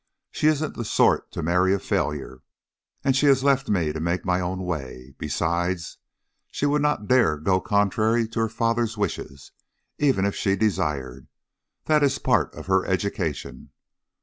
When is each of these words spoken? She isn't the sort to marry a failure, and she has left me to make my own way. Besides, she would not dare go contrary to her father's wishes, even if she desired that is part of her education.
She 0.31 0.47
isn't 0.47 0.73
the 0.75 0.83
sort 0.83 1.31
to 1.31 1.43
marry 1.43 1.75
a 1.75 1.79
failure, 1.79 2.41
and 3.03 3.15
she 3.15 3.27
has 3.27 3.43
left 3.43 3.69
me 3.69 3.93
to 3.93 3.99
make 3.99 4.25
my 4.25 4.39
own 4.41 4.63
way. 4.63 5.13
Besides, 5.19 5.99
she 6.49 6.65
would 6.65 6.81
not 6.81 7.07
dare 7.07 7.37
go 7.37 7.61
contrary 7.61 8.27
to 8.29 8.39
her 8.39 8.49
father's 8.49 8.97
wishes, 8.97 9.51
even 9.99 10.25
if 10.25 10.33
she 10.35 10.55
desired 10.55 11.27
that 11.85 12.01
is 12.01 12.17
part 12.17 12.51
of 12.55 12.65
her 12.65 12.83
education. 12.87 13.69